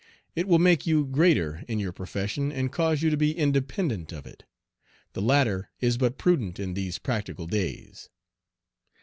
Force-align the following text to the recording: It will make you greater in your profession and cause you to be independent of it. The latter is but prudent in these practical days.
It 0.35 0.47
will 0.47 0.57
make 0.57 0.87
you 0.87 1.05
greater 1.05 1.63
in 1.67 1.77
your 1.77 1.91
profession 1.91 2.51
and 2.51 2.71
cause 2.71 3.03
you 3.03 3.11
to 3.11 3.17
be 3.17 3.37
independent 3.37 4.11
of 4.11 4.25
it. 4.25 4.45
The 5.13 5.21
latter 5.21 5.69
is 5.79 5.95
but 5.95 6.17
prudent 6.17 6.59
in 6.59 6.73
these 6.73 6.97
practical 6.97 7.45
days. 7.45 8.09